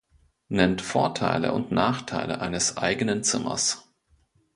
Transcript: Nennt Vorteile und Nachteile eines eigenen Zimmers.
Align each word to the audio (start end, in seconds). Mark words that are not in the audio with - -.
Nennt 0.49 0.81
Vorteile 0.81 1.53
und 1.53 1.71
Nachteile 1.71 2.39
eines 2.41 2.75
eigenen 2.77 3.23
Zimmers. 3.23 3.93